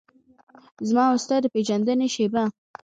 [0.89, 2.43] زما او ستا د پیژندنې شیبه